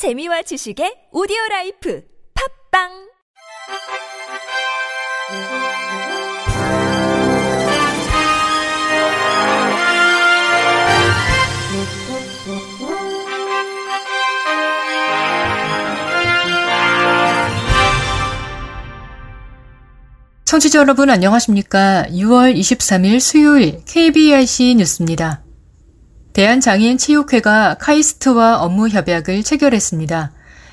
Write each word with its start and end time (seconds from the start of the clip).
재미와 0.00 0.40
지식의 0.40 1.12
오디오 1.12 1.36
라이프 1.50 2.02
팝빵 2.72 2.88
청취자 20.46 20.78
여러분 20.78 21.10
안녕하십니까? 21.10 22.06
6월 22.08 22.56
23일 22.56 23.20
수요일 23.20 23.84
KBIC 23.84 24.76
뉴스입니다. 24.76 25.49
대한장애인체육회가 26.40 27.76
카이스트와 27.78 28.62
업무 28.62 28.88
협약을 28.88 29.42
체결했습니다. 29.42 30.32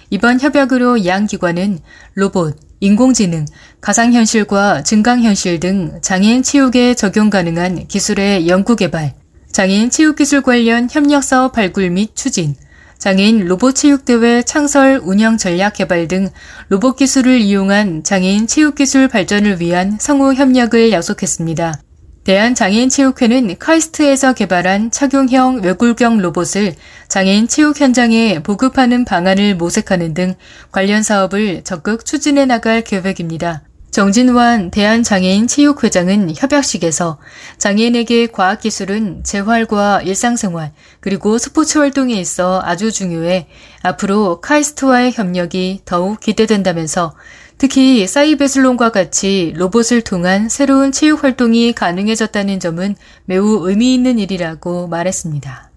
이번 0.09 0.39
협약으로 0.39 1.05
양 1.05 1.25
기관은 1.25 1.79
로봇, 2.13 2.57
인공지능, 2.79 3.43
가상현실과 3.81 4.83
증강현실 4.83 5.59
등 5.59 5.99
장애인 6.01 6.43
체육에 6.43 6.93
적용 6.93 7.29
가능한 7.29 7.87
기술의 7.87 8.47
연구개발, 8.47 9.15
장애인 9.51 9.89
체육기술 9.89 10.41
관련 10.41 10.87
협력사업 10.89 11.51
발굴 11.51 11.89
및 11.89 12.15
추진, 12.15 12.55
장애인 12.97 13.47
로봇 13.47 13.75
체육대회 13.75 14.43
창설 14.43 15.01
운영 15.03 15.37
전략 15.37 15.73
개발 15.73 16.07
등 16.07 16.29
로봇 16.69 16.95
기술을 16.95 17.41
이용한 17.41 18.05
장애인 18.05 18.47
체육기술 18.47 19.09
발전을 19.09 19.59
위한 19.59 19.97
상호 19.99 20.33
협력을 20.33 20.93
약속했습니다. 20.93 21.81
대한장애인체육회는 22.27 23.57
카이스트에서 23.57 24.33
개발한 24.33 24.91
착용형 24.91 25.61
외굴경 25.63 26.17
로봇을 26.17 26.75
장애인 27.07 27.47
체육 27.47 27.79
현장에 27.79 28.43
보급하는 28.43 29.05
방안을 29.05 29.55
모색하는 29.55 30.13
등 30.13 30.35
관련 30.69 31.03
사업을 31.03 31.63
적극 31.63 32.03
추진해 32.05 32.43
나갈 32.45 32.83
계획입니다. 32.83 33.61
정진환 33.91 34.71
대한장애인체육회장은 34.71 36.33
협약식에서 36.35 37.17
장애인에게 37.59 38.27
과학기술은 38.27 39.23
재활과 39.23 40.01
일상생활 40.01 40.73
그리고 40.99 41.37
스포츠 41.37 41.77
활동에 41.77 42.15
있어 42.15 42.61
아주 42.61 42.91
중요해 42.91 43.47
앞으로 43.83 44.41
카이스트와의 44.41 45.13
협력이 45.13 45.83
더욱 45.85 46.19
기대된다면서 46.19 47.15
특히 47.57 48.05
사이베슬론과 48.05 48.91
같이 48.91 49.51
로봇을 49.55 50.01
통한 50.01 50.47
새로운 50.47 50.91
체육 50.91 51.23
활동이 51.23 51.73
가능해졌다는 51.73 52.59
점은 52.59 52.95
매우 53.25 53.67
의미 53.67 53.95
있는 53.95 54.19
일이라고 54.19 54.87
말했습니다. 54.87 55.71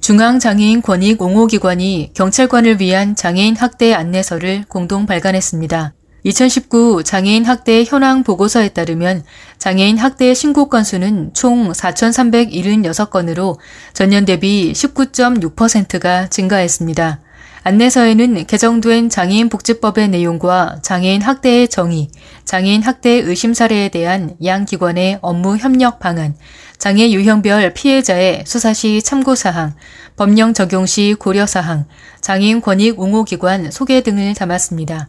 중앙장애인 0.00 0.82
권익 0.82 1.20
옹호기관이 1.20 2.12
경찰관을 2.14 2.80
위한 2.80 3.14
장애인 3.14 3.56
학대 3.56 3.94
안내서를 3.94 4.64
공동 4.68 5.06
발간했습니다. 5.06 5.94
2019 6.24 7.02
장애인 7.04 7.44
학대 7.44 7.84
현황 7.84 8.22
보고서에 8.22 8.70
따르면 8.70 9.24
장애인 9.58 9.98
학대 9.98 10.32
신고 10.32 10.70
건수는 10.70 11.34
총 11.34 11.72
4,376건으로 11.72 13.58
전년 13.92 14.24
대비 14.24 14.72
19.6%가 14.74 16.28
증가했습니다. 16.28 17.20
안내서에는 17.66 18.46
개정된 18.46 19.08
장애인 19.08 19.48
복지법의 19.48 20.08
내용과 20.08 20.80
장애인 20.82 21.22
학대의 21.22 21.68
정의, 21.68 22.10
장애인 22.44 22.82
학대 22.82 23.08
의심 23.08 23.54
사례에 23.54 23.88
대한 23.88 24.36
양 24.44 24.66
기관의 24.66 25.20
업무 25.22 25.56
협력 25.56 25.98
방안, 25.98 26.36
장애 26.76 27.10
유형별 27.10 27.72
피해자의 27.72 28.44
수사 28.46 28.74
시 28.74 29.00
참고 29.00 29.34
사항, 29.34 29.74
법령 30.16 30.52
적용 30.52 30.84
시 30.84 31.16
고려 31.18 31.46
사항, 31.46 31.86
장애인 32.20 32.60
권익 32.60 33.00
옹호 33.00 33.24
기관 33.24 33.70
소개 33.70 34.02
등을 34.02 34.34
담았습니다. 34.34 35.08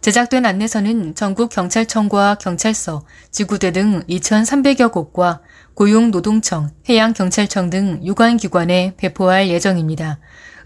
제작된 0.00 0.44
안내서는 0.44 1.14
전국 1.14 1.50
경찰청과 1.50 2.38
경찰서, 2.40 3.06
지구대 3.30 3.70
등 3.70 4.02
2,300여 4.08 4.90
곳과 4.90 5.40
고용노동청, 5.74 6.70
해양경찰청 6.88 7.70
등 7.70 8.00
유관기관에 8.04 8.94
배포할 8.96 9.48
예정입니다. 9.48 10.18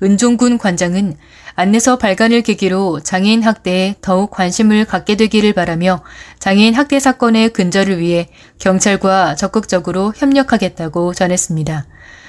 은종군 0.02 0.58
관장은 0.58 1.16
안내서 1.54 1.96
발간을 1.96 2.42
계기로 2.42 3.00
장애인 3.00 3.42
학대에 3.42 3.96
더욱 4.02 4.30
관심을 4.30 4.84
갖게 4.84 5.16
되기를 5.16 5.54
바라며 5.54 6.02
장애인 6.38 6.74
학대 6.74 7.00
사건의 7.00 7.50
근절을 7.50 7.98
위해 7.98 8.28
경찰과 8.58 9.36
적극적으로 9.36 10.12
협력하겠다고 10.14 11.14
전했습니다. 11.14 11.86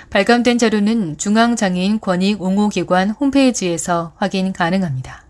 발간된 0.10 0.58
자료는 0.58 1.18
중앙장애인 1.18 2.00
권익 2.00 2.42
옹호기관 2.42 3.10
홈페이지에서 3.10 4.14
확인 4.16 4.54
가능합니다. 4.54 5.27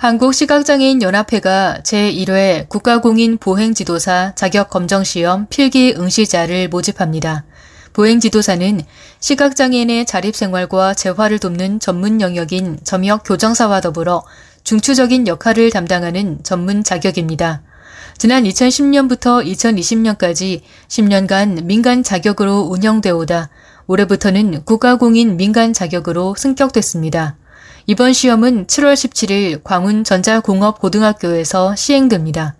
한국시각장애인 0.00 1.02
연합회가 1.02 1.80
제1회 1.82 2.70
국가공인 2.70 3.36
보행지도사 3.36 4.32
자격검정시험 4.34 5.48
필기 5.50 5.94
응시자를 5.94 6.70
모집합니다. 6.70 7.44
보행지도사는 7.92 8.80
시각장애인의 9.20 10.06
자립생활과 10.06 10.94
재활을 10.94 11.38
돕는 11.38 11.80
전문 11.80 12.22
영역인 12.22 12.78
점역 12.82 13.24
교정사와 13.26 13.82
더불어 13.82 14.24
중추적인 14.64 15.26
역할을 15.26 15.68
담당하는 15.68 16.38
전문 16.44 16.82
자격입니다. 16.82 17.60
지난 18.16 18.44
2010년부터 18.44 19.44
2020년까지 19.44 20.62
10년간 20.88 21.64
민간 21.64 22.02
자격으로 22.02 22.60
운영되어 22.60 23.14
오다 23.16 23.50
올해부터는 23.86 24.64
국가공인 24.64 25.36
민간 25.36 25.74
자격으로 25.74 26.36
승격됐습니다. 26.38 27.36
이번 27.90 28.12
시험은 28.12 28.68
7월 28.68 28.94
17일 28.94 29.64
광운 29.64 30.04
전자공업고등학교에서 30.04 31.74
시행됩니다. 31.74 32.54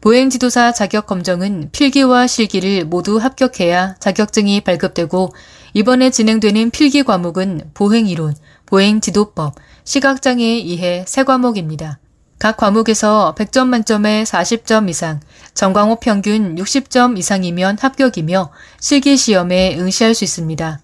보행지도사 0.00 0.72
자격 0.72 1.06
검정은 1.06 1.68
필기와 1.70 2.26
실기를 2.26 2.86
모두 2.86 3.18
합격해야 3.18 3.96
자격증이 4.00 4.62
발급되고 4.62 5.34
이번에 5.74 6.08
진행되는 6.08 6.70
필기 6.70 7.02
과목은 7.02 7.72
보행이론, 7.74 8.34
보행지도법, 8.64 9.54
시각장애에 9.84 10.46
의해 10.46 11.04
세 11.06 11.24
과목입니다. 11.24 11.98
각 12.38 12.56
과목에서 12.56 13.34
100점 13.36 13.66
만점에 13.66 14.22
40점 14.22 14.88
이상, 14.88 15.20
전광호 15.52 15.96
평균 15.96 16.54
60점 16.54 17.18
이상이면 17.18 17.76
합격이며 17.78 18.50
실기시험에 18.80 19.76
응시할 19.78 20.14
수 20.14 20.24
있습니다. 20.24 20.80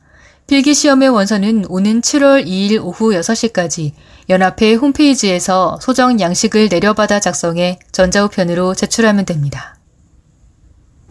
필기시험의 0.47 1.09
원서는 1.09 1.65
오는 1.69 2.01
7월 2.01 2.47
2일 2.47 2.81
오후 2.81 3.11
6시까지 3.11 3.91
연합회 4.29 4.75
홈페이지에서 4.75 5.77
소정 5.83 6.21
양식을 6.21 6.69
내려받아 6.71 7.19
작성해 7.19 7.81
전자우편으로 7.91 8.75
제출하면 8.75 9.25
됩니다. 9.25 9.77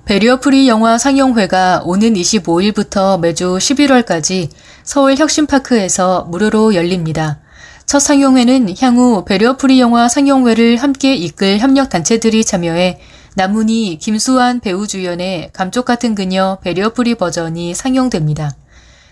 베리어프리 0.06 0.70
영화 0.70 0.98
상영회가 0.98 1.82
오는 1.84 2.14
25일부터 2.14 3.20
매주 3.20 3.58
11월까지 3.58 4.50
서울 4.84 5.18
혁신파크에서 5.18 6.28
무료로 6.30 6.76
열립니다. 6.76 7.42
첫 7.86 8.00
상영회는 8.00 8.74
향후 8.80 9.26
베리어프리 9.26 9.82
영화 9.82 10.08
상영회를 10.08 10.78
함께 10.78 11.14
이끌 11.14 11.58
협력단체들이 11.58 12.46
참여해 12.46 13.02
남문희, 13.36 13.98
김수환 13.98 14.62
배우 14.62 14.88
주연의 14.88 15.50
감쪽 15.52 15.84
같은 15.84 16.16
그녀 16.16 16.58
베리어프리 16.64 17.16
버전이 17.16 17.74
상영됩니다. 17.74 18.56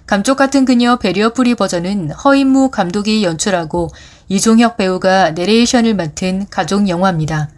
감쪽 0.05 0.37
같은 0.37 0.65
그녀 0.65 0.97
베리어프리 0.97 1.55
버전은 1.55 2.11
허인무 2.11 2.69
감독이 2.71 3.23
연출하고 3.23 3.89
이종혁 4.27 4.77
배우가 4.77 5.31
내레이션을 5.31 5.95
맡은 5.95 6.45
가족 6.49 6.89
영화입니다. 6.89 7.49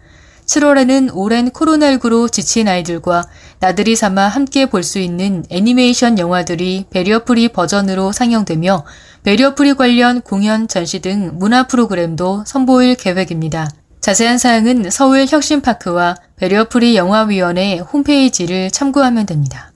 7월에는 0.46 1.10
오랜 1.12 1.50
코로나19로 1.50 2.30
지친 2.30 2.68
아이들과 2.68 3.24
나들이 3.58 3.96
삼아 3.96 4.28
함께 4.28 4.66
볼 4.66 4.84
수 4.84 5.00
있는 5.00 5.44
애니메이션 5.50 6.20
영화들이 6.20 6.86
베리어프리 6.90 7.48
버전으로 7.48 8.12
상영되며 8.12 8.84
베리어프리 9.24 9.74
관련 9.74 10.20
공연, 10.20 10.68
전시 10.68 11.00
등 11.00 11.32
문화 11.34 11.66
프로그램도 11.66 12.44
선보일 12.46 12.94
계획입니다. 12.94 13.68
자세한 14.00 14.38
사항은 14.38 14.90
서울 14.90 15.26
혁신파크와 15.28 16.14
베리어프리 16.36 16.94
영화위원회 16.94 17.78
홈페이지를 17.78 18.70
참고하면 18.70 19.26
됩니다. 19.26 19.72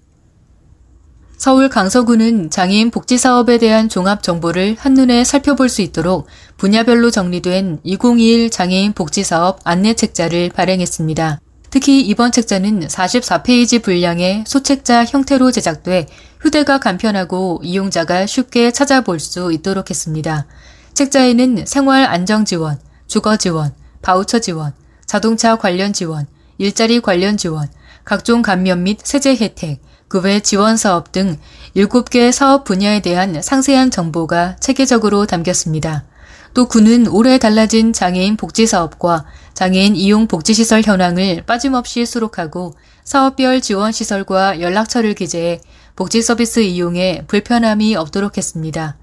서울 1.41 1.71
강서구는 1.71 2.51
장애인 2.51 2.91
복지 2.91 3.17
사업에 3.17 3.57
대한 3.57 3.89
종합 3.89 4.23
정보를 4.23 4.77
한눈에 4.79 5.25
살펴볼 5.25 5.71
수 5.71 5.81
있도록 5.81 6.27
분야별로 6.59 7.11
정리된 7.11 7.79
2021 7.83 8.51
장애인 8.51 8.93
복지 8.93 9.25
사업 9.25 9.59
안내 9.65 9.95
책자를 9.95 10.51
발행했습니다. 10.51 11.41
특히 11.71 12.03
이번 12.03 12.31
책자는 12.31 12.81
44페이지 12.89 13.83
분량의 13.83 14.45
소책자 14.47 15.07
형태로 15.07 15.51
제작돼 15.51 16.09
휴대가 16.43 16.79
간편하고 16.79 17.61
이용자가 17.65 18.27
쉽게 18.27 18.71
찾아볼 18.71 19.19
수 19.19 19.51
있도록 19.51 19.89
했습니다. 19.89 20.47
책자에는 20.93 21.65
생활 21.65 22.05
안정 22.05 22.45
지원, 22.45 22.79
주거 23.07 23.39
지원, 23.39 23.73
바우처 24.03 24.41
지원, 24.41 24.75
자동차 25.07 25.57
관련 25.57 25.95
지원, 25.95 26.27
일자리 26.59 27.01
관련 27.01 27.39
지원, 27.39 27.67
각종 28.05 28.43
감면 28.43 28.83
및 28.83 28.99
세제 29.03 29.35
혜택, 29.35 29.81
그 30.11 30.19
외 30.19 30.41
지원 30.41 30.77
사업 30.77 31.13
등 31.13 31.39
7개 31.77 32.33
사업 32.33 32.65
분야에 32.65 33.01
대한 33.01 33.41
상세한 33.41 33.93
정보가 33.93 34.57
체계적으로 34.59 35.25
담겼습니다. 35.25 36.05
또 36.53 36.67
군은 36.67 37.07
올해 37.07 37.39
달라진 37.39 37.93
장애인 37.93 38.37
복지 38.37 38.67
사업과 38.67 39.25
장애인 39.55 39.95
이용 39.95 40.27
복지시설 40.27 40.83
현황을 40.83 41.45
빠짐없이 41.47 42.07
수록하고 42.07 42.75
사업별 43.05 43.61
지원 43.61 43.93
시설과 43.93 44.61
연락처를 44.61 45.15
기재해 45.15 45.61
복지 45.95 46.23
서비스 46.23 46.59
이용에 46.59 47.23
불편함이 47.29 47.95
없도록 47.95 48.37
했습니다. 48.37 48.97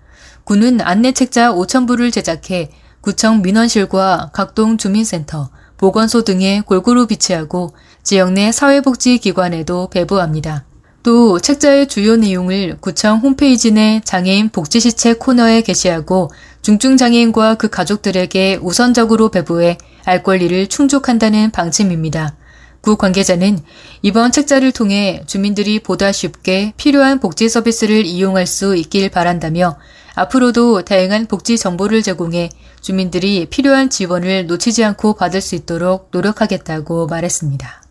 군은 0.44 0.82
안내 0.82 1.14
책자 1.14 1.54
5,000부를 1.54 2.12
제작해 2.12 2.70
구청 3.00 3.42
민원실과 3.44 4.32
각동 4.34 4.78
주민센터, 4.78 5.52
보건소 5.78 6.26
등에 6.26 6.60
골고루 6.66 7.08
비치하고 7.08 7.74
지역 8.04 8.34
내 8.34 8.52
사회복지기관에도 8.52 9.90
배부합니다. 9.90 10.67
또 11.08 11.40
책자의 11.40 11.88
주요 11.88 12.18
내용을 12.18 12.76
구청 12.82 13.20
홈페이지 13.20 13.72
내 13.72 14.02
장애인 14.04 14.50
복지시체 14.50 15.14
코너에 15.14 15.62
게시하고 15.62 16.30
중증장애인과 16.64 17.56
그 17.56 17.70
가족들에게 17.70 18.60
우선적으로 18.62 19.30
배부해 19.30 19.78
알 20.04 20.22
권리를 20.22 20.68
충족한다는 20.68 21.52
방침입니다. 21.52 22.36
구 22.82 22.98
관계자는 22.98 23.58
이번 24.02 24.34
책자를 24.34 24.74
통해 24.74 25.24
주민들이 25.28 25.80
보다 25.80 26.12
쉽게 26.12 26.74
필요한 26.76 27.22
복지 27.22 27.48
서비스를 27.48 28.06
이용할 28.06 28.46
수 28.46 28.76
있길 28.76 29.08
바란다며 29.08 29.78
앞으로도 30.14 30.82
다양한 30.82 31.28
복지 31.28 31.58
정보를 31.58 32.04
제공해 32.04 32.50
주민들이 32.82 33.46
필요한 33.46 33.90
지원을 33.90 34.48
놓치지 34.48 34.84
않고 34.84 35.14
받을 35.14 35.40
수 35.40 35.56
있도록 35.56 36.10
노력하겠다고 36.12 37.08
말했습니다. 37.08 37.87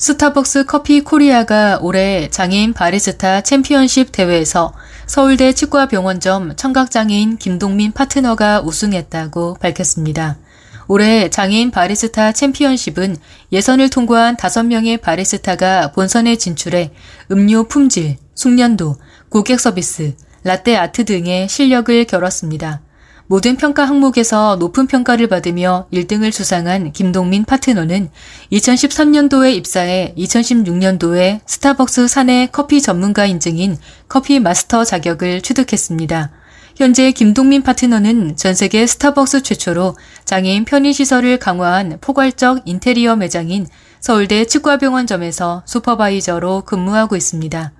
스타벅스 0.00 0.64
커피 0.64 1.00
코리아가 1.00 1.80
올해 1.82 2.30
장애인 2.30 2.72
바리스타 2.72 3.40
챔피언십 3.40 4.12
대회에서 4.12 4.72
서울대 5.06 5.52
치과병원점 5.52 6.54
청각장애인 6.54 7.36
김동민 7.38 7.90
파트너가 7.90 8.60
우승했다고 8.60 9.54
밝혔습니다. 9.54 10.38
올해 10.86 11.28
장애인 11.28 11.72
바리스타 11.72 12.30
챔피언십은 12.30 13.16
예선을 13.50 13.90
통과한 13.90 14.36
5명의 14.36 15.00
바리스타가 15.00 15.90
본선에 15.90 16.36
진출해 16.36 16.92
음료 17.32 17.64
품질, 17.64 18.18
숙련도, 18.36 18.94
고객 19.30 19.58
서비스, 19.58 20.14
라떼 20.44 20.76
아트 20.76 21.04
등의 21.04 21.48
실력을 21.48 22.04
겨뤘습니다. 22.04 22.82
모든 23.30 23.58
평가 23.58 23.84
항목에서 23.84 24.56
높은 24.56 24.86
평가를 24.86 25.26
받으며 25.26 25.86
1등을 25.92 26.32
수상한 26.32 26.92
김동민 26.92 27.44
파트너는 27.44 28.08
2013년도에 28.50 29.54
입사해 29.54 30.14
2016년도에 30.16 31.40
스타벅스 31.44 32.08
사내 32.08 32.48
커피 32.50 32.80
전문가 32.80 33.26
인증인 33.26 33.76
커피 34.08 34.40
마스터 34.40 34.82
자격을 34.82 35.42
취득했습니다. 35.42 36.30
현재 36.76 37.12
김동민 37.12 37.62
파트너는 37.62 38.36
전 38.36 38.54
세계 38.54 38.86
스타벅스 38.86 39.42
최초로 39.42 39.96
장애인 40.24 40.64
편의시설을 40.64 41.38
강화한 41.38 41.98
포괄적 42.00 42.62
인테리어 42.64 43.16
매장인 43.16 43.66
서울대 44.00 44.46
치과병원점에서 44.46 45.64
슈퍼바이저로 45.66 46.62
근무하고 46.62 47.14
있습니다. 47.14 47.72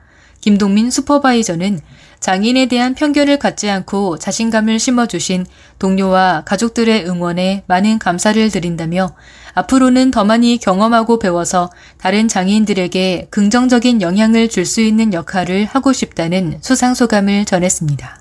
김동민 0.42 0.90
슈퍼바이저는 0.90 1.80
장인에 2.20 2.66
대한 2.66 2.94
편견을 2.94 3.38
갖지 3.38 3.70
않고 3.70 4.18
자신감을 4.18 4.78
심어주신 4.78 5.46
동료와 5.78 6.42
가족들의 6.44 7.06
응원에 7.08 7.64
많은 7.66 7.98
감사를 7.98 8.50
드린다며 8.50 9.14
앞으로는 9.54 10.10
더 10.10 10.24
많이 10.24 10.58
경험하고 10.58 11.18
배워서 11.18 11.70
다른 11.98 12.28
장애인들에게 12.28 13.28
긍정적인 13.30 14.02
영향을 14.02 14.48
줄 14.48 14.68
수 14.68 14.82
있는 14.82 15.14
역할을 15.14 15.64
하고 15.64 15.94
싶다는 15.94 16.58
수상소감을 16.60 17.46
전했습니다. 17.46 18.20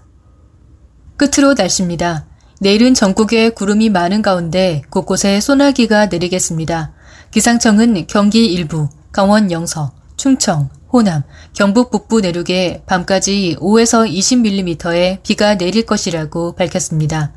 끝으로 1.17 1.55
날씨입니다. 1.55 2.25
내일은 2.61 2.93
전국에 2.93 3.49
구름이 3.49 3.89
많은 3.89 4.21
가운데 4.21 4.81
곳곳에 4.89 5.41
소나기가 5.41 6.05
내리겠습니다. 6.05 6.93
기상청은 7.31 8.07
경기 8.07 8.45
일부, 8.45 8.87
강원 9.11 9.51
영서, 9.51 9.91
충청, 10.15 10.69
호남, 10.97 11.21
경북 11.53 11.91
북부 11.91 12.21
내륙에 12.21 12.81
밤까지 12.87 13.57
5에서 13.59 14.11
20mm의 14.11 15.21
비가 15.21 15.55
내릴 15.55 15.85
것이라고 15.85 16.55
밝혔습니다. 16.55 17.33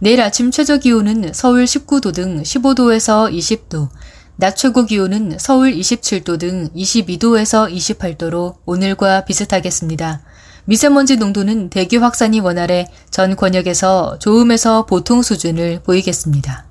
내일 0.00 0.20
아침 0.20 0.50
최저 0.50 0.78
기온은 0.78 1.32
서울 1.32 1.64
19도 1.64 2.12
등 2.12 2.42
15도에서 2.42 3.32
20도, 3.32 3.88
낮 4.34 4.56
최고 4.56 4.84
기온은 4.84 5.36
서울 5.38 5.72
27도 5.72 6.40
등 6.40 6.68
22도에서 6.74 7.72
28도로 7.72 8.56
오늘과 8.66 9.26
비슷하겠습니다. 9.26 10.22
미세먼지 10.64 11.16
농도는 11.16 11.70
대기 11.70 11.98
확산이 11.98 12.40
원활해 12.40 12.88
전 13.10 13.36
권역에서 13.36 14.18
좋음에서 14.18 14.86
보통 14.86 15.22
수준을 15.22 15.82
보이겠습니다. 15.84 16.66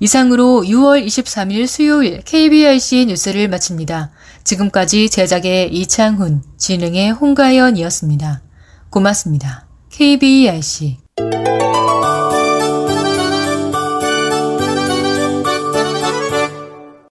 이상으로 0.00 0.62
6월 0.64 1.04
23일 1.04 1.66
수요일 1.66 2.20
KBRC 2.22 3.06
뉴스를 3.06 3.48
마칩니다. 3.48 4.10
지금까지 4.48 5.10
제작의 5.10 5.74
이창훈, 5.74 6.42
진행의 6.56 7.10
홍가연이었습니다. 7.10 8.40
고맙습니다. 8.88 9.66
KBRC 9.90 10.96